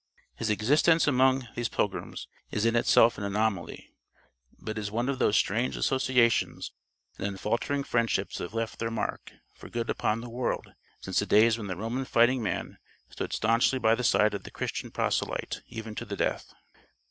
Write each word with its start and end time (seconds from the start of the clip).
His 0.35 0.49
existence 0.49 1.05
among 1.05 1.47
these 1.55 1.69
Pilgrims 1.69 2.27
is 2.49 2.65
in 2.65 2.75
itself 2.75 3.19
an 3.19 3.23
anomaly. 3.23 3.93
But 4.57 4.79
it 4.79 4.81
is 4.81 4.89
one 4.89 5.07
of 5.07 5.19
those 5.19 5.35
strange 5.37 5.77
associations 5.77 6.71
and 7.19 7.27
unfaltering 7.27 7.83
friendships 7.83 8.39
that 8.39 8.45
have 8.45 8.55
left 8.55 8.79
their 8.79 8.89
mark 8.89 9.31
for 9.53 9.69
good 9.69 9.91
upon 9.91 10.21
the 10.21 10.27
world 10.31 10.73
since 11.01 11.19
the 11.19 11.27
days 11.27 11.55
when 11.59 11.67
the 11.67 11.75
Roman 11.77 12.05
fighting 12.05 12.41
man 12.41 12.79
stood 13.11 13.31
stanchly 13.31 13.77
by 13.77 13.93
the 13.93 14.03
side 14.03 14.33
of 14.33 14.41
the 14.41 14.49
Christian 14.49 14.89
proselyte 14.89 15.61
even 15.67 15.93
to 15.93 16.05
the 16.05 16.17
death. 16.17 16.51